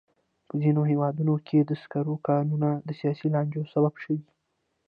[0.47, 4.19] په ځینو هېوادونو کې د سکرو کانونه د سیاسي لانجو سبب شوي.